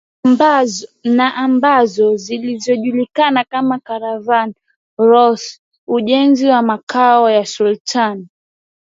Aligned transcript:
na 1.03 1.35
ambazo 1.35 2.15
zilijulikana 2.15 3.43
kama 3.43 3.79
Caravan 3.79 4.53
Routes 4.97 5.61
Ujenzi 5.87 6.47
wa 6.47 6.61
Makao 6.61 7.29
ya 7.29 7.45
Sultani 7.45 8.27